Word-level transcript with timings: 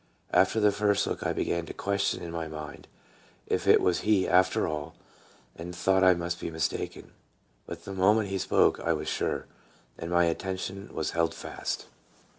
After 0.33 0.59
the 0.59 0.71
first 0.71 1.05
look 1.05 1.23
I 1.23 1.31
began 1.31 1.67
to 1.67 1.75
question 1.75 2.23
in 2.23 2.31
my 2.31 2.47
mind 2.47 2.87
if 3.45 3.67
it 3.67 3.79
was 3.79 3.99
he 3.99 4.27
after 4.27 4.67
all, 4.67 4.95
and 5.55 5.75
thought 5.75 6.03
I 6.03 6.15
must 6.15 6.39
be 6.39 6.49
mistaken; 6.49 7.11
but 7.67 7.83
the 7.85 7.93
moment 7.93 8.29
he 8.29 8.39
spoke 8.39 8.79
I 8.79 8.93
was 8.93 9.07
sure, 9.07 9.45
and 9.99 10.09
my 10.09 10.23
attention 10.25 10.89
was 10.91 11.11
held 11.11 11.35
fast. 11.35 11.85